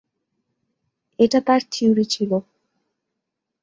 এটা 1.19 1.39
তার 1.47 1.61
থিওরি 1.71 2.05
ছিল। 2.05 2.31